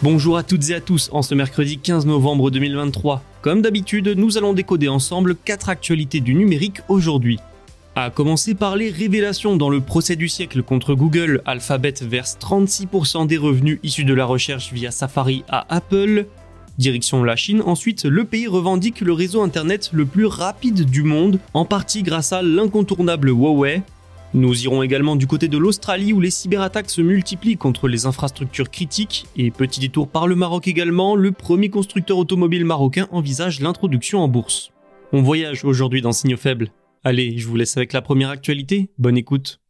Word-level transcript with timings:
Bonjour 0.00 0.36
à 0.36 0.44
toutes 0.44 0.70
et 0.70 0.74
à 0.74 0.80
tous 0.80 1.10
en 1.10 1.22
ce 1.22 1.34
mercredi 1.34 1.76
15 1.76 2.06
novembre 2.06 2.52
2023. 2.52 3.20
Comme 3.42 3.62
d'habitude, 3.62 4.06
nous 4.16 4.38
allons 4.38 4.52
décoder 4.52 4.86
ensemble 4.86 5.34
4 5.34 5.70
actualités 5.70 6.20
du 6.20 6.36
numérique 6.36 6.82
aujourd'hui. 6.86 7.40
A 7.96 8.08
commencer 8.10 8.54
par 8.54 8.76
les 8.76 8.90
révélations 8.90 9.56
dans 9.56 9.70
le 9.70 9.80
procès 9.80 10.14
du 10.14 10.28
siècle 10.28 10.62
contre 10.62 10.94
Google, 10.94 11.42
Alphabet 11.46 11.94
verse 12.00 12.38
36% 12.40 13.26
des 13.26 13.38
revenus 13.38 13.80
issus 13.82 14.04
de 14.04 14.14
la 14.14 14.24
recherche 14.24 14.72
via 14.72 14.92
Safari 14.92 15.42
à 15.48 15.66
Apple. 15.68 16.26
Direction 16.78 17.24
la 17.24 17.34
Chine, 17.34 17.60
ensuite, 17.66 18.04
le 18.04 18.22
pays 18.22 18.46
revendique 18.46 19.00
le 19.00 19.12
réseau 19.12 19.42
internet 19.42 19.90
le 19.92 20.06
plus 20.06 20.26
rapide 20.26 20.88
du 20.88 21.02
monde, 21.02 21.40
en 21.54 21.64
partie 21.64 22.04
grâce 22.04 22.32
à 22.32 22.40
l'incontournable 22.40 23.30
Huawei. 23.30 23.82
Nous 24.34 24.64
irons 24.64 24.82
également 24.82 25.16
du 25.16 25.26
côté 25.26 25.48
de 25.48 25.56
l'Australie 25.56 26.12
où 26.12 26.20
les 26.20 26.30
cyberattaques 26.30 26.90
se 26.90 27.00
multiplient 27.00 27.56
contre 27.56 27.88
les 27.88 28.04
infrastructures 28.04 28.70
critiques, 28.70 29.26
et 29.36 29.50
petit 29.50 29.80
détour 29.80 30.06
par 30.08 30.26
le 30.26 30.34
Maroc 30.34 30.68
également, 30.68 31.16
le 31.16 31.32
premier 31.32 31.70
constructeur 31.70 32.18
automobile 32.18 32.66
marocain 32.66 33.08
envisage 33.10 33.60
l'introduction 33.60 34.20
en 34.20 34.28
bourse. 34.28 34.70
On 35.12 35.22
voyage 35.22 35.64
aujourd'hui 35.64 36.02
dans 36.02 36.12
Signaux 36.12 36.36
Faibles. 36.36 36.70
Allez, 37.04 37.38
je 37.38 37.46
vous 37.46 37.56
laisse 37.56 37.78
avec 37.78 37.94
la 37.94 38.02
première 38.02 38.28
actualité, 38.28 38.90
bonne 38.98 39.16
écoute. 39.16 39.60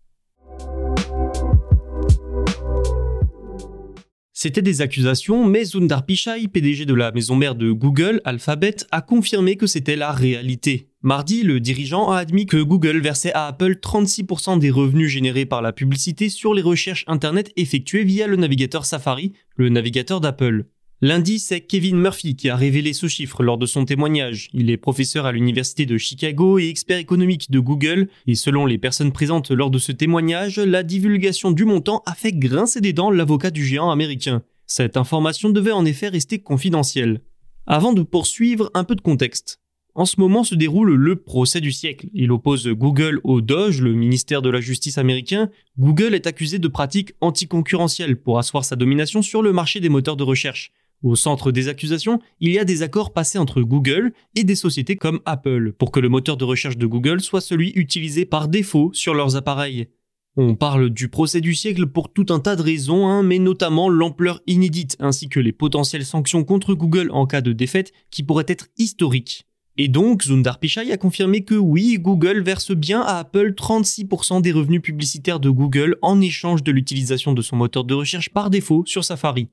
C'était 4.40 4.62
des 4.62 4.82
accusations, 4.82 5.44
mais 5.44 5.64
Sundar 5.64 6.06
Pichai, 6.06 6.46
PDG 6.46 6.86
de 6.86 6.94
la 6.94 7.10
maison 7.10 7.34
mère 7.34 7.56
de 7.56 7.72
Google, 7.72 8.20
Alphabet, 8.22 8.76
a 8.92 9.00
confirmé 9.00 9.56
que 9.56 9.66
c'était 9.66 9.96
la 9.96 10.12
réalité. 10.12 10.90
Mardi, 11.02 11.42
le 11.42 11.58
dirigeant 11.58 12.12
a 12.12 12.18
admis 12.18 12.46
que 12.46 12.62
Google 12.62 13.00
versait 13.00 13.32
à 13.32 13.48
Apple 13.48 13.80
36% 13.82 14.60
des 14.60 14.70
revenus 14.70 15.10
générés 15.10 15.44
par 15.44 15.60
la 15.60 15.72
publicité 15.72 16.28
sur 16.28 16.54
les 16.54 16.62
recherches 16.62 17.02
Internet 17.08 17.50
effectuées 17.56 18.04
via 18.04 18.28
le 18.28 18.36
navigateur 18.36 18.86
Safari, 18.86 19.32
le 19.56 19.70
navigateur 19.70 20.20
d'Apple. 20.20 20.66
Lundi, 21.00 21.38
c'est 21.38 21.60
Kevin 21.60 21.96
Murphy 21.96 22.34
qui 22.34 22.48
a 22.48 22.56
révélé 22.56 22.92
ce 22.92 23.06
chiffre 23.06 23.44
lors 23.44 23.56
de 23.56 23.66
son 23.66 23.84
témoignage. 23.84 24.48
Il 24.52 24.68
est 24.68 24.76
professeur 24.76 25.26
à 25.26 25.32
l'université 25.32 25.86
de 25.86 25.96
Chicago 25.96 26.58
et 26.58 26.68
expert 26.68 26.98
économique 26.98 27.52
de 27.52 27.60
Google, 27.60 28.08
et 28.26 28.34
selon 28.34 28.66
les 28.66 28.78
personnes 28.78 29.12
présentes 29.12 29.52
lors 29.52 29.70
de 29.70 29.78
ce 29.78 29.92
témoignage, 29.92 30.58
la 30.58 30.82
divulgation 30.82 31.52
du 31.52 31.64
montant 31.64 32.02
a 32.04 32.14
fait 32.14 32.32
grincer 32.32 32.80
des 32.80 32.92
dents 32.92 33.12
l'avocat 33.12 33.52
du 33.52 33.64
géant 33.64 33.92
américain. 33.92 34.42
Cette 34.66 34.96
information 34.96 35.50
devait 35.50 35.70
en 35.70 35.84
effet 35.84 36.08
rester 36.08 36.40
confidentielle. 36.40 37.20
Avant 37.68 37.92
de 37.92 38.02
poursuivre, 38.02 38.68
un 38.74 38.82
peu 38.82 38.96
de 38.96 39.00
contexte. 39.00 39.60
En 39.94 40.04
ce 40.04 40.18
moment 40.18 40.42
se 40.42 40.56
déroule 40.56 40.94
le 40.94 41.14
procès 41.14 41.60
du 41.60 41.70
siècle. 41.70 42.08
Il 42.12 42.32
oppose 42.32 42.66
Google 42.66 43.20
au 43.22 43.40
Doge, 43.40 43.82
le 43.82 43.92
ministère 43.92 44.42
de 44.42 44.50
la 44.50 44.60
Justice 44.60 44.98
américain. 44.98 45.48
Google 45.78 46.14
est 46.14 46.26
accusé 46.26 46.58
de 46.58 46.68
pratiques 46.68 47.12
anticoncurrentielles 47.20 48.16
pour 48.16 48.40
asseoir 48.40 48.64
sa 48.64 48.74
domination 48.74 49.22
sur 49.22 49.42
le 49.42 49.52
marché 49.52 49.78
des 49.78 49.88
moteurs 49.88 50.16
de 50.16 50.24
recherche. 50.24 50.72
Au 51.02 51.14
centre 51.14 51.52
des 51.52 51.68
accusations, 51.68 52.18
il 52.40 52.50
y 52.50 52.58
a 52.58 52.64
des 52.64 52.82
accords 52.82 53.12
passés 53.12 53.38
entre 53.38 53.62
Google 53.62 54.12
et 54.34 54.42
des 54.42 54.56
sociétés 54.56 54.96
comme 54.96 55.20
Apple 55.26 55.72
pour 55.72 55.92
que 55.92 56.00
le 56.00 56.08
moteur 56.08 56.36
de 56.36 56.44
recherche 56.44 56.76
de 56.76 56.86
Google 56.86 57.20
soit 57.20 57.40
celui 57.40 57.70
utilisé 57.76 58.24
par 58.24 58.48
défaut 58.48 58.90
sur 58.92 59.14
leurs 59.14 59.36
appareils. 59.36 59.88
On 60.36 60.54
parle 60.54 60.90
du 60.90 61.08
procès 61.08 61.40
du 61.40 61.54
siècle 61.54 61.86
pour 61.86 62.12
tout 62.12 62.26
un 62.30 62.40
tas 62.40 62.56
de 62.56 62.62
raisons, 62.62 63.06
hein, 63.06 63.22
mais 63.22 63.38
notamment 63.38 63.88
l'ampleur 63.88 64.40
inédite 64.46 64.96
ainsi 65.00 65.28
que 65.28 65.40
les 65.40 65.52
potentielles 65.52 66.04
sanctions 66.04 66.44
contre 66.44 66.74
Google 66.74 67.10
en 67.12 67.26
cas 67.26 67.40
de 67.40 67.52
défaite 67.52 67.92
qui 68.10 68.22
pourraient 68.22 68.44
être 68.48 68.68
historiques. 68.76 69.46
Et 69.76 69.86
donc, 69.86 70.24
Sundar 70.24 70.58
Pichai 70.58 70.90
a 70.90 70.96
confirmé 70.96 71.44
que 71.44 71.54
oui, 71.54 71.96
Google 72.00 72.42
verse 72.42 72.72
bien 72.72 73.00
à 73.00 73.18
Apple 73.18 73.54
36% 73.56 74.42
des 74.42 74.50
revenus 74.50 74.82
publicitaires 74.82 75.38
de 75.38 75.50
Google 75.50 75.96
en 76.02 76.20
échange 76.20 76.64
de 76.64 76.72
l'utilisation 76.72 77.32
de 77.32 77.42
son 77.42 77.54
moteur 77.54 77.84
de 77.84 77.94
recherche 77.94 78.30
par 78.30 78.50
défaut 78.50 78.82
sur 78.86 79.04
Safari. 79.04 79.48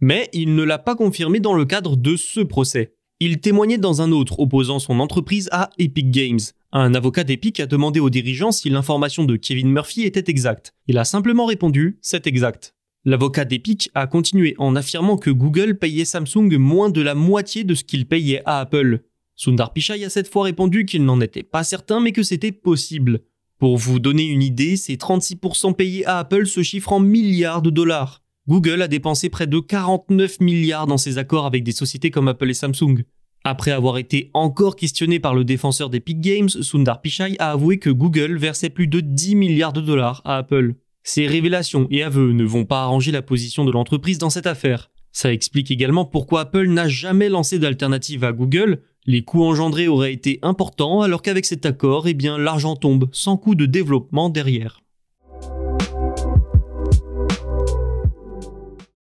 Mais 0.00 0.28
il 0.32 0.54
ne 0.54 0.62
l'a 0.62 0.78
pas 0.78 0.96
confirmé 0.96 1.40
dans 1.40 1.54
le 1.54 1.64
cadre 1.64 1.96
de 1.96 2.16
ce 2.16 2.40
procès. 2.40 2.94
Il 3.20 3.38
témoignait 3.40 3.78
dans 3.78 4.02
un 4.02 4.12
autre 4.12 4.40
opposant 4.40 4.78
son 4.78 4.98
entreprise 4.98 5.48
à 5.52 5.70
Epic 5.78 6.10
Games. 6.10 6.40
Un 6.72 6.94
avocat 6.94 7.22
d'Epic 7.22 7.60
a 7.60 7.66
demandé 7.66 8.00
aux 8.00 8.10
dirigeants 8.10 8.50
si 8.50 8.68
l'information 8.68 9.24
de 9.24 9.36
Kevin 9.36 9.70
Murphy 9.70 10.02
était 10.02 10.28
exacte. 10.28 10.74
Il 10.88 10.98
a 10.98 11.04
simplement 11.04 11.46
répondu 11.46 11.98
c'est 12.02 12.26
exact. 12.26 12.74
L'avocat 13.04 13.44
d'Epic 13.44 13.90
a 13.94 14.06
continué 14.06 14.56
en 14.58 14.74
affirmant 14.74 15.16
que 15.16 15.30
Google 15.30 15.78
payait 15.78 16.04
Samsung 16.04 16.58
moins 16.58 16.90
de 16.90 17.00
la 17.00 17.14
moitié 17.14 17.62
de 17.62 17.74
ce 17.74 17.84
qu'il 17.84 18.06
payait 18.06 18.42
à 18.46 18.60
Apple. 18.60 19.00
Sundar 19.36 19.72
Pichai 19.72 20.04
a 20.04 20.10
cette 20.10 20.28
fois 20.28 20.44
répondu 20.44 20.84
qu'il 20.84 21.04
n'en 21.04 21.20
était 21.20 21.42
pas 21.42 21.64
certain 21.64 22.00
mais 22.00 22.12
que 22.12 22.22
c'était 22.22 22.52
possible. 22.52 23.20
Pour 23.58 23.76
vous 23.76 24.00
donner 24.00 24.24
une 24.24 24.42
idée, 24.42 24.76
ces 24.76 24.96
36% 24.96 25.74
payés 25.74 26.04
à 26.06 26.18
Apple 26.18 26.46
se 26.46 26.62
chiffrent 26.62 26.92
en 26.92 27.00
milliards 27.00 27.62
de 27.62 27.70
dollars. 27.70 28.23
Google 28.46 28.82
a 28.82 28.88
dépensé 28.88 29.30
près 29.30 29.46
de 29.46 29.58
49 29.58 30.40
milliards 30.40 30.86
dans 30.86 30.98
ses 30.98 31.16
accords 31.16 31.46
avec 31.46 31.64
des 31.64 31.72
sociétés 31.72 32.10
comme 32.10 32.28
Apple 32.28 32.50
et 32.50 32.54
Samsung. 32.54 33.04
Après 33.42 33.70
avoir 33.70 33.96
été 33.96 34.30
encore 34.34 34.76
questionné 34.76 35.18
par 35.18 35.34
le 35.34 35.44
défenseur 35.44 35.88
d'Epic 35.88 36.20
Games, 36.20 36.50
Sundar 36.50 37.00
Pichai 37.00 37.36
a 37.38 37.52
avoué 37.52 37.78
que 37.78 37.88
Google 37.88 38.36
versait 38.36 38.68
plus 38.68 38.86
de 38.86 39.00
10 39.00 39.36
milliards 39.36 39.72
de 39.72 39.80
dollars 39.80 40.20
à 40.26 40.36
Apple. 40.36 40.74
Ces 41.02 41.26
révélations 41.26 41.86
et 41.90 42.02
aveux 42.02 42.32
ne 42.32 42.44
vont 42.44 42.66
pas 42.66 42.82
arranger 42.82 43.12
la 43.12 43.22
position 43.22 43.64
de 43.64 43.72
l'entreprise 43.72 44.18
dans 44.18 44.30
cette 44.30 44.46
affaire. 44.46 44.90
Ça 45.10 45.32
explique 45.32 45.70
également 45.70 46.04
pourquoi 46.04 46.42
Apple 46.42 46.66
n'a 46.68 46.86
jamais 46.86 47.30
lancé 47.30 47.58
d'alternative 47.58 48.24
à 48.24 48.32
Google. 48.32 48.82
Les 49.06 49.22
coûts 49.22 49.44
engendrés 49.44 49.88
auraient 49.88 50.12
été 50.12 50.38
importants 50.42 51.00
alors 51.00 51.22
qu'avec 51.22 51.46
cet 51.46 51.64
accord, 51.64 52.08
eh 52.08 52.14
bien, 52.14 52.36
l'argent 52.36 52.76
tombe 52.76 53.08
sans 53.12 53.38
coût 53.38 53.54
de 53.54 53.64
développement 53.64 54.28
derrière. 54.28 54.83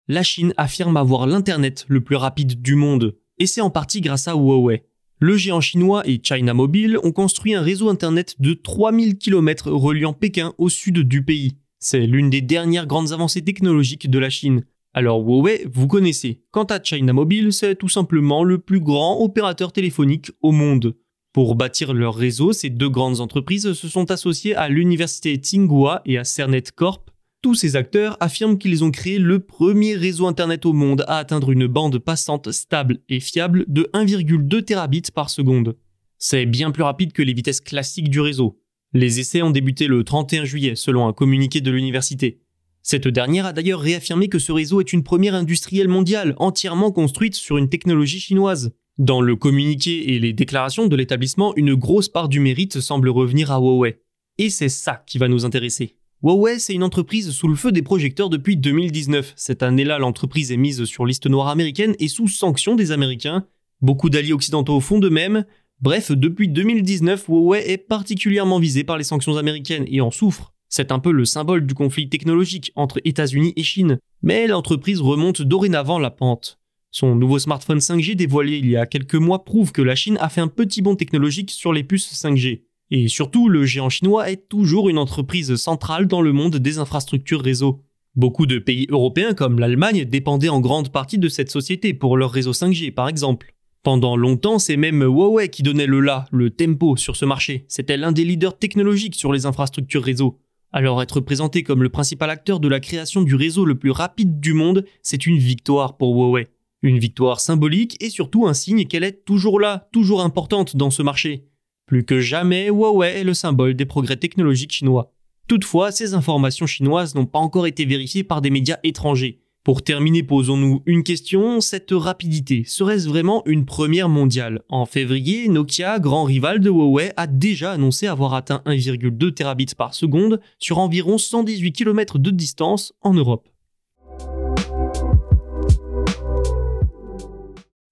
La 0.08 0.22
Chine 0.22 0.54
affirme 0.56 0.96
avoir 0.96 1.26
l'Internet 1.26 1.84
le 1.88 2.00
plus 2.00 2.16
rapide 2.16 2.62
du 2.62 2.74
monde, 2.74 3.16
et 3.38 3.46
c'est 3.46 3.60
en 3.60 3.70
partie 3.70 4.00
grâce 4.00 4.28
à 4.28 4.34
Huawei. 4.34 4.84
Le 5.18 5.36
géant 5.36 5.60
chinois 5.60 6.06
et 6.06 6.20
China 6.22 6.54
Mobile 6.54 6.98
ont 7.02 7.12
construit 7.12 7.54
un 7.54 7.62
réseau 7.62 7.88
Internet 7.88 8.36
de 8.38 8.52
3000 8.52 9.16
km 9.16 9.70
reliant 9.70 10.12
Pékin 10.12 10.52
au 10.58 10.68
sud 10.68 11.00
du 11.00 11.24
pays. 11.24 11.56
C'est 11.78 12.06
l'une 12.06 12.30
des 12.30 12.42
dernières 12.42 12.86
grandes 12.86 13.12
avancées 13.12 13.42
technologiques 13.42 14.10
de 14.10 14.18
la 14.18 14.30
Chine. 14.30 14.64
Alors 14.92 15.20
Huawei, 15.20 15.66
vous 15.72 15.86
connaissez. 15.86 16.42
Quant 16.50 16.64
à 16.64 16.82
China 16.82 17.12
Mobile, 17.12 17.52
c'est 17.52 17.76
tout 17.76 17.88
simplement 17.88 18.44
le 18.44 18.58
plus 18.58 18.80
grand 18.80 19.20
opérateur 19.20 19.72
téléphonique 19.72 20.30
au 20.42 20.52
monde. 20.52 20.96
Pour 21.32 21.54
bâtir 21.54 21.92
leur 21.92 22.14
réseau, 22.14 22.52
ces 22.52 22.70
deux 22.70 22.88
grandes 22.88 23.20
entreprises 23.20 23.72
se 23.72 23.88
sont 23.88 24.10
associées 24.10 24.54
à 24.54 24.68
l'université 24.68 25.34
Tsinghua 25.34 26.00
et 26.06 26.16
à 26.16 26.24
Cernet 26.24 26.62
Corp 26.74 27.05
tous 27.42 27.54
ces 27.54 27.76
acteurs 27.76 28.16
affirment 28.20 28.58
qu'ils 28.58 28.82
ont 28.82 28.90
créé 28.90 29.18
le 29.18 29.38
premier 29.38 29.94
réseau 29.94 30.26
Internet 30.26 30.66
au 30.66 30.72
monde 30.72 31.04
à 31.06 31.18
atteindre 31.18 31.52
une 31.52 31.66
bande 31.66 31.98
passante 31.98 32.50
stable 32.50 32.98
et 33.08 33.20
fiable 33.20 33.64
de 33.68 33.88
1,2 33.94 34.62
terabits 34.62 35.12
par 35.14 35.30
seconde. 35.30 35.76
C'est 36.18 36.46
bien 36.46 36.70
plus 36.70 36.82
rapide 36.82 37.12
que 37.12 37.22
les 37.22 37.34
vitesses 37.34 37.60
classiques 37.60 38.10
du 38.10 38.20
réseau. 38.20 38.58
Les 38.92 39.20
essais 39.20 39.42
ont 39.42 39.50
débuté 39.50 39.86
le 39.86 40.02
31 40.02 40.44
juillet 40.44 40.74
selon 40.74 41.06
un 41.06 41.12
communiqué 41.12 41.60
de 41.60 41.70
l'université. 41.70 42.40
Cette 42.82 43.08
dernière 43.08 43.46
a 43.46 43.52
d'ailleurs 43.52 43.80
réaffirmé 43.80 44.28
que 44.28 44.38
ce 44.38 44.52
réseau 44.52 44.80
est 44.80 44.92
une 44.92 45.02
première 45.02 45.34
industrielle 45.34 45.88
mondiale 45.88 46.34
entièrement 46.38 46.92
construite 46.92 47.34
sur 47.34 47.58
une 47.58 47.68
technologie 47.68 48.20
chinoise. 48.20 48.72
Dans 48.98 49.20
le 49.20 49.36
communiqué 49.36 50.14
et 50.14 50.18
les 50.18 50.32
déclarations 50.32 50.86
de 50.86 50.96
l'établissement, 50.96 51.54
une 51.56 51.74
grosse 51.74 52.08
part 52.08 52.28
du 52.28 52.40
mérite 52.40 52.80
semble 52.80 53.08
revenir 53.08 53.50
à 53.50 53.58
Huawei. 53.58 54.00
Et 54.38 54.50
c'est 54.50 54.68
ça 54.68 55.02
qui 55.06 55.18
va 55.18 55.28
nous 55.28 55.44
intéresser. 55.44 55.96
Huawei, 56.22 56.58
c'est 56.58 56.72
une 56.72 56.82
entreprise 56.82 57.30
sous 57.30 57.46
le 57.46 57.56
feu 57.56 57.72
des 57.72 57.82
projecteurs 57.82 58.30
depuis 58.30 58.56
2019. 58.56 59.34
Cette 59.36 59.62
année-là, 59.62 59.98
l'entreprise 59.98 60.50
est 60.50 60.56
mise 60.56 60.84
sur 60.84 61.04
liste 61.04 61.26
noire 61.26 61.48
américaine 61.48 61.94
et 61.98 62.08
sous 62.08 62.26
sanction 62.26 62.74
des 62.74 62.90
Américains. 62.90 63.46
Beaucoup 63.82 64.08
d'alliés 64.08 64.32
occidentaux 64.32 64.80
font 64.80 64.98
de 64.98 65.10
même. 65.10 65.44
Bref, 65.82 66.10
depuis 66.10 66.48
2019, 66.48 67.26
Huawei 67.28 67.70
est 67.70 67.76
particulièrement 67.76 68.58
visé 68.58 68.82
par 68.82 68.96
les 68.96 69.04
sanctions 69.04 69.36
américaines 69.36 69.84
et 69.88 70.00
en 70.00 70.10
souffre. 70.10 70.54
C'est 70.70 70.90
un 70.90 70.98
peu 70.98 71.12
le 71.12 71.26
symbole 71.26 71.66
du 71.66 71.74
conflit 71.74 72.08
technologique 72.08 72.72
entre 72.76 72.98
États-Unis 73.04 73.52
et 73.54 73.62
Chine. 73.62 73.98
Mais 74.22 74.46
l'entreprise 74.46 75.02
remonte 75.02 75.42
dorénavant 75.42 75.98
la 75.98 76.10
pente. 76.10 76.58
Son 76.90 77.14
nouveau 77.14 77.38
smartphone 77.38 77.78
5G 77.78 78.14
dévoilé 78.14 78.56
il 78.56 78.70
y 78.70 78.76
a 78.78 78.86
quelques 78.86 79.16
mois 79.16 79.44
prouve 79.44 79.70
que 79.70 79.82
la 79.82 79.94
Chine 79.94 80.16
a 80.18 80.30
fait 80.30 80.40
un 80.40 80.48
petit 80.48 80.80
bond 80.80 80.96
technologique 80.96 81.50
sur 81.50 81.74
les 81.74 81.84
puces 81.84 82.10
5G. 82.10 82.62
Et 82.90 83.08
surtout, 83.08 83.48
le 83.48 83.64
géant 83.64 83.88
chinois 83.88 84.30
est 84.30 84.48
toujours 84.48 84.88
une 84.88 84.98
entreprise 84.98 85.56
centrale 85.56 86.06
dans 86.06 86.22
le 86.22 86.32
monde 86.32 86.56
des 86.56 86.78
infrastructures 86.78 87.42
réseau. 87.42 87.82
Beaucoup 88.14 88.46
de 88.46 88.58
pays 88.58 88.86
européens 88.90 89.34
comme 89.34 89.58
l'Allemagne 89.58 90.04
dépendaient 90.04 90.48
en 90.48 90.60
grande 90.60 90.90
partie 90.90 91.18
de 91.18 91.28
cette 91.28 91.50
société 91.50 91.94
pour 91.94 92.16
leur 92.16 92.30
réseau 92.30 92.52
5G 92.52 92.94
par 92.94 93.08
exemple. 93.08 93.54
Pendant 93.82 94.16
longtemps, 94.16 94.58
c'est 94.58 94.76
même 94.76 95.02
Huawei 95.02 95.48
qui 95.48 95.62
donnait 95.62 95.86
le 95.86 96.00
là, 96.00 96.26
le 96.32 96.50
tempo 96.50 96.96
sur 96.96 97.14
ce 97.14 97.24
marché. 97.24 97.66
C'était 97.68 97.96
l'un 97.96 98.12
des 98.12 98.24
leaders 98.24 98.58
technologiques 98.58 99.14
sur 99.16 99.32
les 99.32 99.46
infrastructures 99.46 100.02
réseau. 100.02 100.38
Alors 100.72 101.02
être 101.02 101.20
présenté 101.20 101.62
comme 101.62 101.82
le 101.82 101.88
principal 101.88 102.30
acteur 102.30 102.60
de 102.60 102.68
la 102.68 102.80
création 102.80 103.22
du 103.22 103.34
réseau 103.34 103.64
le 103.64 103.78
plus 103.78 103.90
rapide 103.90 104.40
du 104.40 104.54
monde, 104.54 104.84
c'est 105.02 105.26
une 105.26 105.38
victoire 105.38 105.96
pour 105.96 106.14
Huawei. 106.14 106.48
Une 106.82 106.98
victoire 106.98 107.40
symbolique 107.40 107.96
et 108.02 108.10
surtout 108.10 108.46
un 108.46 108.54
signe 108.54 108.86
qu'elle 108.86 109.04
est 109.04 109.24
toujours 109.24 109.60
là, 109.60 109.88
toujours 109.92 110.22
importante 110.22 110.76
dans 110.76 110.90
ce 110.90 111.02
marché. 111.02 111.44
Plus 111.86 112.04
que 112.04 112.18
jamais, 112.18 112.66
Huawei 112.66 113.20
est 113.20 113.24
le 113.24 113.32
symbole 113.32 113.74
des 113.74 113.86
progrès 113.86 114.16
technologiques 114.16 114.72
chinois. 114.72 115.12
Toutefois, 115.46 115.92
ces 115.92 116.14
informations 116.14 116.66
chinoises 116.66 117.14
n'ont 117.14 117.26
pas 117.26 117.38
encore 117.38 117.68
été 117.68 117.84
vérifiées 117.84 118.24
par 118.24 118.42
des 118.42 118.50
médias 118.50 118.78
étrangers. 118.82 119.40
Pour 119.62 119.82
terminer, 119.82 120.24
posons-nous 120.24 120.82
une 120.86 121.04
question, 121.04 121.60
cette 121.60 121.92
rapidité, 121.92 122.64
serait-ce 122.66 123.08
vraiment 123.08 123.44
une 123.46 123.64
première 123.64 124.08
mondiale? 124.08 124.62
En 124.68 124.86
février, 124.86 125.48
Nokia, 125.48 126.00
grand 126.00 126.24
rival 126.24 126.58
de 126.58 126.70
Huawei, 126.70 127.12
a 127.16 127.28
déjà 127.28 127.72
annoncé 127.72 128.08
avoir 128.08 128.34
atteint 128.34 128.62
1,2 128.66 129.32
terabits 129.32 129.74
par 129.76 129.94
seconde 129.94 130.40
sur 130.58 130.78
environ 130.78 131.18
118 131.18 131.72
km 131.72 132.18
de 132.18 132.30
distance 132.30 132.92
en 133.02 133.14
Europe. 133.14 133.48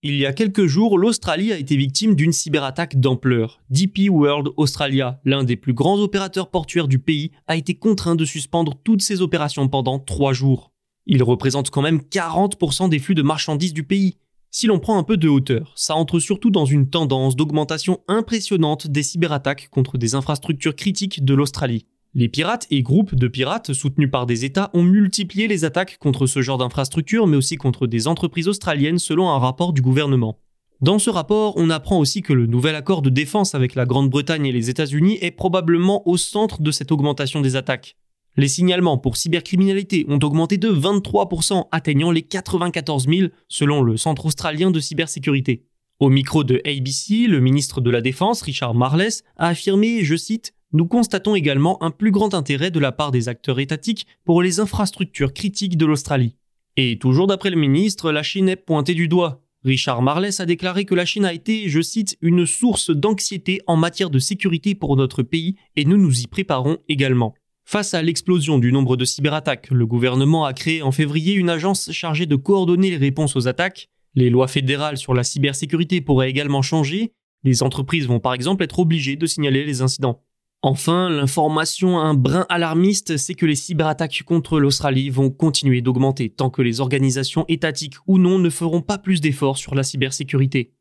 Il 0.06 0.16
y 0.16 0.26
a 0.26 0.34
quelques 0.34 0.66
jours, 0.66 0.98
l'Australie 0.98 1.50
a 1.50 1.56
été 1.56 1.78
victime 1.78 2.14
d'une 2.14 2.30
cyberattaque 2.30 3.00
d'ampleur. 3.00 3.62
DP 3.70 4.10
World 4.10 4.48
Australia, 4.58 5.18
l'un 5.24 5.44
des 5.44 5.56
plus 5.56 5.72
grands 5.72 5.98
opérateurs 5.98 6.50
portuaires 6.50 6.88
du 6.88 6.98
pays, 6.98 7.30
a 7.46 7.56
été 7.56 7.74
contraint 7.74 8.14
de 8.14 8.26
suspendre 8.26 8.74
toutes 8.84 9.00
ses 9.00 9.22
opérations 9.22 9.66
pendant 9.66 9.98
trois 9.98 10.34
jours. 10.34 10.72
Il 11.06 11.22
représente 11.22 11.70
quand 11.70 11.80
même 11.80 12.00
40% 12.00 12.90
des 12.90 12.98
flux 12.98 13.14
de 13.14 13.22
marchandises 13.22 13.72
du 13.72 13.82
pays. 13.82 14.18
Si 14.50 14.66
l'on 14.66 14.78
prend 14.78 14.98
un 14.98 15.04
peu 15.04 15.16
de 15.16 15.26
hauteur, 15.26 15.72
ça 15.74 15.94
entre 15.94 16.18
surtout 16.18 16.50
dans 16.50 16.66
une 16.66 16.90
tendance 16.90 17.34
d'augmentation 17.34 18.02
impressionnante 18.06 18.86
des 18.88 19.02
cyberattaques 19.02 19.70
contre 19.70 19.96
des 19.96 20.14
infrastructures 20.14 20.76
critiques 20.76 21.24
de 21.24 21.32
l'Australie. 21.32 21.86
Les 22.16 22.28
pirates 22.28 22.68
et 22.70 22.82
groupes 22.82 23.16
de 23.16 23.26
pirates 23.26 23.72
soutenus 23.72 24.08
par 24.08 24.24
des 24.24 24.44
États 24.44 24.70
ont 24.72 24.84
multiplié 24.84 25.48
les 25.48 25.64
attaques 25.64 25.98
contre 25.98 26.28
ce 26.28 26.42
genre 26.42 26.58
d'infrastructures, 26.58 27.26
mais 27.26 27.36
aussi 27.36 27.56
contre 27.56 27.88
des 27.88 28.06
entreprises 28.06 28.46
australiennes 28.46 29.00
selon 29.00 29.30
un 29.30 29.38
rapport 29.38 29.72
du 29.72 29.82
gouvernement. 29.82 30.38
Dans 30.80 31.00
ce 31.00 31.10
rapport, 31.10 31.54
on 31.56 31.70
apprend 31.70 31.98
aussi 31.98 32.22
que 32.22 32.32
le 32.32 32.46
nouvel 32.46 32.76
accord 32.76 33.02
de 33.02 33.10
défense 33.10 33.56
avec 33.56 33.74
la 33.74 33.84
Grande-Bretagne 33.84 34.46
et 34.46 34.52
les 34.52 34.70
États-Unis 34.70 35.18
est 35.22 35.32
probablement 35.32 36.06
au 36.06 36.16
centre 36.16 36.62
de 36.62 36.70
cette 36.70 36.92
augmentation 36.92 37.40
des 37.40 37.56
attaques. 37.56 37.96
Les 38.36 38.48
signalements 38.48 38.98
pour 38.98 39.16
cybercriminalité 39.16 40.06
ont 40.08 40.20
augmenté 40.22 40.56
de 40.56 40.68
23%, 40.68 41.66
atteignant 41.72 42.12
les 42.12 42.22
94 42.22 43.08
000 43.08 43.28
selon 43.48 43.82
le 43.82 43.96
Centre 43.96 44.26
australien 44.26 44.70
de 44.70 44.78
cybersécurité. 44.78 45.66
Au 45.98 46.10
micro 46.10 46.44
de 46.44 46.60
ABC, 46.64 47.26
le 47.26 47.40
ministre 47.40 47.80
de 47.80 47.90
la 47.90 48.00
Défense, 48.00 48.42
Richard 48.42 48.74
Marles, 48.74 49.22
a 49.36 49.48
affirmé, 49.48 50.04
je 50.04 50.16
cite, 50.16 50.52
Nous 50.74 50.86
constatons 50.86 51.36
également 51.36 51.80
un 51.84 51.92
plus 51.92 52.10
grand 52.10 52.34
intérêt 52.34 52.72
de 52.72 52.80
la 52.80 52.90
part 52.90 53.12
des 53.12 53.28
acteurs 53.28 53.60
étatiques 53.60 54.08
pour 54.24 54.42
les 54.42 54.58
infrastructures 54.58 55.32
critiques 55.32 55.76
de 55.76 55.86
l'Australie. 55.86 56.34
Et 56.76 56.98
toujours 56.98 57.28
d'après 57.28 57.50
le 57.50 57.56
ministre, 57.56 58.10
la 58.10 58.24
Chine 58.24 58.48
est 58.48 58.56
pointée 58.56 58.94
du 58.94 59.06
doigt. 59.06 59.40
Richard 59.62 60.02
Marles 60.02 60.30
a 60.40 60.46
déclaré 60.46 60.84
que 60.84 60.96
la 60.96 61.06
Chine 61.06 61.26
a 61.26 61.32
été, 61.32 61.68
je 61.68 61.80
cite, 61.80 62.18
une 62.20 62.44
source 62.44 62.90
d'anxiété 62.90 63.60
en 63.68 63.76
matière 63.76 64.10
de 64.10 64.18
sécurité 64.18 64.74
pour 64.74 64.96
notre 64.96 65.22
pays 65.22 65.54
et 65.76 65.84
nous 65.84 65.96
nous 65.96 66.22
y 66.22 66.26
préparons 66.26 66.78
également. 66.88 67.34
Face 67.64 67.94
à 67.94 68.02
l'explosion 68.02 68.58
du 68.58 68.72
nombre 68.72 68.96
de 68.96 69.04
cyberattaques, 69.04 69.70
le 69.70 69.86
gouvernement 69.86 70.44
a 70.44 70.54
créé 70.54 70.82
en 70.82 70.90
février 70.90 71.34
une 71.34 71.50
agence 71.50 71.92
chargée 71.92 72.26
de 72.26 72.34
coordonner 72.34 72.90
les 72.90 72.96
réponses 72.96 73.36
aux 73.36 73.46
attaques. 73.46 73.90
Les 74.16 74.28
lois 74.28 74.48
fédérales 74.48 74.98
sur 74.98 75.14
la 75.14 75.22
cybersécurité 75.22 76.00
pourraient 76.00 76.30
également 76.30 76.62
changer. 76.62 77.12
Les 77.44 77.62
entreprises 77.62 78.08
vont 78.08 78.18
par 78.18 78.34
exemple 78.34 78.64
être 78.64 78.80
obligées 78.80 79.14
de 79.14 79.26
signaler 79.26 79.64
les 79.64 79.80
incidents. 79.80 80.20
Enfin, 80.66 81.10
l'information 81.10 81.98
un 81.98 82.14
brin 82.14 82.46
alarmiste, 82.48 83.18
c'est 83.18 83.34
que 83.34 83.44
les 83.44 83.54
cyberattaques 83.54 84.22
contre 84.24 84.58
l'Australie 84.58 85.10
vont 85.10 85.28
continuer 85.28 85.82
d'augmenter 85.82 86.30
tant 86.30 86.48
que 86.48 86.62
les 86.62 86.80
organisations 86.80 87.44
étatiques 87.48 87.96
ou 88.06 88.16
non 88.16 88.38
ne 88.38 88.48
feront 88.48 88.80
pas 88.80 88.96
plus 88.96 89.20
d'efforts 89.20 89.58
sur 89.58 89.74
la 89.74 89.82
cybersécurité. 89.82 90.72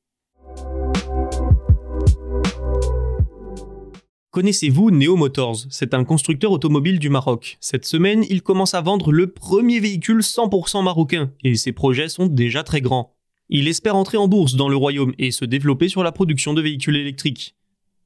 Connaissez-vous 4.32 4.90
Neo 4.92 5.18
Motors 5.18 5.66
C'est 5.70 5.94
un 5.94 6.06
constructeur 6.06 6.52
automobile 6.52 6.98
du 6.98 7.10
Maroc. 7.10 7.58
Cette 7.60 7.84
semaine, 7.84 8.24
il 8.30 8.42
commence 8.42 8.76
à 8.76 8.80
vendre 8.80 9.12
le 9.12 9.34
premier 9.34 9.82
véhicule 9.82 10.22
100% 10.22 10.82
marocain, 10.82 11.34
et 11.44 11.56
ses 11.56 11.74
projets 11.74 12.08
sont 12.08 12.28
déjà 12.28 12.64
très 12.64 12.80
grands. 12.80 13.18
Il 13.50 13.68
espère 13.68 13.98
entrer 13.98 14.16
en 14.16 14.30
bourse 14.30 14.56
dans 14.56 14.70
le 14.70 14.78
royaume 14.78 15.14
et 15.20 15.32
se 15.32 15.44
développer 15.44 15.90
sur 15.90 16.04
la 16.04 16.14
production 16.14 16.54
de 16.54 16.62
véhicules 16.62 16.96
électriques. 16.96 17.58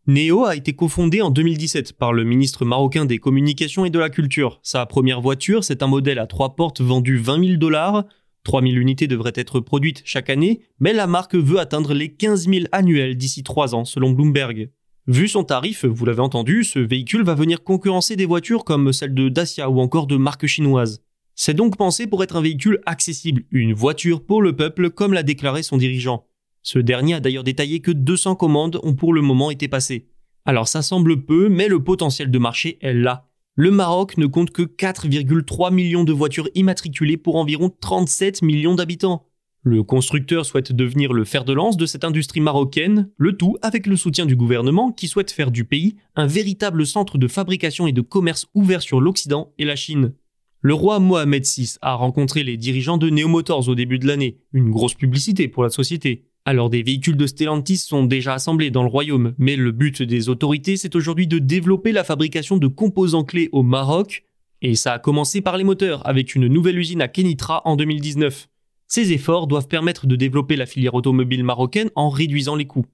Neo 0.09 0.45
a 0.45 0.55
été 0.55 0.71
cofondé 0.71 1.21
en 1.21 1.29
2017 1.29 1.91
par 1.91 2.13
le 2.13 2.23
ministre 2.23 2.63
marocain 2.63 3.03
des 3.03 3.17
Communications 3.17 3.83
et 3.83 3.89
de 3.89 3.99
la 3.99 4.09
Culture. 4.09 4.61
Sa 4.63 4.85
première 4.85 5.19
voiture, 5.19 5.65
c'est 5.65 5.83
un 5.83 5.87
modèle 5.87 6.17
à 6.17 6.27
trois 6.27 6.55
portes 6.55 6.79
vendu 6.79 7.17
20 7.17 7.45
000 7.45 7.57
dollars. 7.57 8.05
3 8.45 8.61
000 8.61 8.75
unités 8.75 9.07
devraient 9.07 9.33
être 9.35 9.59
produites 9.59 10.03
chaque 10.05 10.29
année, 10.29 10.61
mais 10.79 10.93
la 10.93 11.07
marque 11.07 11.35
veut 11.35 11.59
atteindre 11.59 11.93
les 11.93 12.13
15 12.13 12.47
000 12.47 12.65
annuels 12.71 13.17
d'ici 13.17 13.43
3 13.43 13.75
ans, 13.75 13.83
selon 13.83 14.11
Bloomberg. 14.11 14.71
Vu 15.07 15.27
son 15.27 15.43
tarif, 15.43 15.83
vous 15.83 16.05
l'avez 16.05 16.21
entendu, 16.21 16.63
ce 16.63 16.79
véhicule 16.79 17.23
va 17.23 17.35
venir 17.35 17.65
concurrencer 17.65 18.15
des 18.15 18.25
voitures 18.25 18.63
comme 18.63 18.93
celle 18.93 19.13
de 19.13 19.27
Dacia 19.27 19.69
ou 19.69 19.81
encore 19.81 20.07
de 20.07 20.15
marques 20.15 20.47
chinoises. 20.47 21.03
C'est 21.35 21.53
donc 21.53 21.75
pensé 21.75 22.07
pour 22.07 22.23
être 22.23 22.37
un 22.37 22.41
véhicule 22.41 22.79
accessible, 22.85 23.43
une 23.51 23.73
voiture 23.73 24.25
pour 24.25 24.41
le 24.41 24.55
peuple 24.55 24.89
comme 24.89 25.11
l'a 25.11 25.23
déclaré 25.23 25.63
son 25.63 25.75
dirigeant. 25.75 26.26
Ce 26.67 26.79
dernier 26.79 27.13
a 27.13 27.19
d'ailleurs 27.21 27.45
détaillé 27.45 27.79
que 27.79 27.91
200 27.91 28.35
commandes 28.35 28.81
ont 28.83 28.93
pour 28.93 29.13
le 29.13 29.21
moment 29.21 29.51
été 29.51 29.69
passées. 29.69 30.09
Alors 30.43 30.67
ça 30.67 30.81
semble 30.81 31.23
peu, 31.23 31.47
mais 31.47 31.69
le 31.69 31.81
potentiel 31.81 32.29
de 32.29 32.39
marché 32.39 32.77
est 32.81 32.93
là. 32.93 33.29
Le 33.55 33.71
Maroc 33.71 34.17
ne 34.17 34.25
compte 34.25 34.51
que 34.51 34.63
4,3 34.63 35.73
millions 35.73 36.03
de 36.03 36.11
voitures 36.11 36.49
immatriculées 36.55 37.15
pour 37.15 37.37
environ 37.37 37.71
37 37.79 38.41
millions 38.41 38.75
d'habitants. 38.75 39.29
Le 39.63 39.81
constructeur 39.81 40.45
souhaite 40.45 40.73
devenir 40.73 41.13
le 41.13 41.23
fer 41.23 41.45
de 41.45 41.53
lance 41.53 41.77
de 41.77 41.85
cette 41.85 42.03
industrie 42.03 42.41
marocaine, 42.41 43.11
le 43.15 43.37
tout 43.37 43.55
avec 43.61 43.87
le 43.87 43.95
soutien 43.95 44.25
du 44.25 44.35
gouvernement 44.35 44.91
qui 44.91 45.07
souhaite 45.07 45.31
faire 45.31 45.51
du 45.51 45.63
pays 45.63 45.95
un 46.17 46.27
véritable 46.27 46.85
centre 46.85 47.17
de 47.17 47.29
fabrication 47.29 47.87
et 47.87 47.93
de 47.93 48.01
commerce 48.01 48.45
ouvert 48.53 48.81
sur 48.81 48.99
l'Occident 48.99 49.53
et 49.57 49.63
la 49.63 49.77
Chine. 49.77 50.11
Le 50.59 50.73
roi 50.73 50.99
Mohamed 50.99 51.45
VI 51.45 51.75
a 51.81 51.93
rencontré 51.93 52.43
les 52.43 52.57
dirigeants 52.57 52.97
de 52.97 53.09
Neo 53.09 53.29
Motors 53.29 53.69
au 53.69 53.75
début 53.75 53.99
de 53.99 54.07
l'année, 54.07 54.41
une 54.51 54.69
grosse 54.69 54.95
publicité 54.95 55.47
pour 55.47 55.63
la 55.63 55.69
société. 55.69 56.25
Alors 56.47 56.69
des 56.69 56.81
véhicules 56.81 57.17
de 57.17 57.27
Stellantis 57.27 57.75
sont 57.75 58.05
déjà 58.05 58.33
assemblés 58.33 58.71
dans 58.71 58.83
le 58.83 58.87
royaume, 58.87 59.33
mais 59.37 59.57
le 59.57 59.73
but 59.73 60.01
des 60.01 60.29
autorités 60.29 60.77
c'est 60.77 60.95
aujourd'hui 60.95 61.27
de 61.27 61.39
développer 61.39 61.91
la 61.91 62.05
fabrication 62.05 62.55
de 62.55 62.67
composants 62.67 63.25
clés 63.25 63.49
au 63.51 63.63
Maroc, 63.63 64.23
et 64.61 64.75
ça 64.75 64.93
a 64.93 64.99
commencé 64.99 65.41
par 65.41 65.57
les 65.57 65.65
moteurs 65.65 66.07
avec 66.07 66.35
une 66.35 66.47
nouvelle 66.47 66.79
usine 66.79 67.01
à 67.01 67.09
Kenitra 67.09 67.63
en 67.65 67.75
2019. 67.75 68.47
Ces 68.87 69.11
efforts 69.11 69.47
doivent 69.47 69.67
permettre 69.67 70.07
de 70.07 70.15
développer 70.15 70.55
la 70.55 70.65
filière 70.65 70.93
automobile 70.93 71.43
marocaine 71.43 71.89
en 71.95 72.07
réduisant 72.07 72.55
les 72.55 72.65
coûts. 72.65 72.85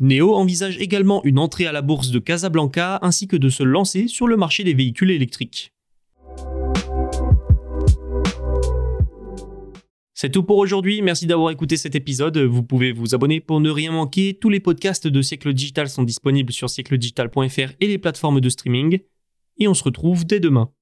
Neo 0.00 0.34
envisage 0.34 0.76
également 0.76 1.24
une 1.24 1.38
entrée 1.38 1.66
à 1.66 1.72
la 1.72 1.80
bourse 1.80 2.10
de 2.10 2.18
Casablanca 2.18 2.98
ainsi 3.00 3.26
que 3.26 3.36
de 3.36 3.48
se 3.48 3.62
lancer 3.62 4.06
sur 4.06 4.28
le 4.28 4.36
marché 4.36 4.64
des 4.64 4.74
véhicules 4.74 5.12
électriques. 5.12 5.72
C'est 10.20 10.30
tout 10.30 10.42
pour 10.42 10.56
aujourd'hui, 10.56 11.00
merci 11.00 11.26
d'avoir 11.26 11.52
écouté 11.52 11.76
cet 11.76 11.94
épisode. 11.94 12.38
Vous 12.38 12.64
pouvez 12.64 12.90
vous 12.90 13.14
abonner 13.14 13.38
pour 13.38 13.60
ne 13.60 13.70
rien 13.70 13.92
manquer. 13.92 14.34
Tous 14.34 14.48
les 14.48 14.58
podcasts 14.58 15.06
de 15.06 15.22
Siècle 15.22 15.54
Digital 15.54 15.88
sont 15.88 16.02
disponibles 16.02 16.52
sur 16.52 16.68
siècledigital.fr 16.68 17.74
et 17.78 17.86
les 17.86 17.98
plateformes 17.98 18.40
de 18.40 18.48
streaming. 18.48 18.98
Et 19.58 19.68
on 19.68 19.74
se 19.74 19.84
retrouve 19.84 20.26
dès 20.26 20.40
demain. 20.40 20.72